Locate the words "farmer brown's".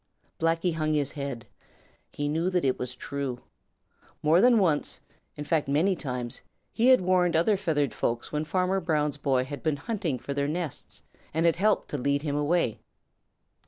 8.43-9.17